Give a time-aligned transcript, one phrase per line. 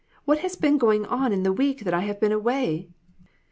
[0.25, 2.89] What has been going on in the week that I have been away?